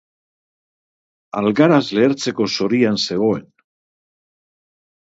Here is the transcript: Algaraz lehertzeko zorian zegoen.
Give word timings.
Algaraz 1.41 1.83
lehertzeko 1.99 2.49
zorian 2.59 3.01
zegoen. 3.05 3.47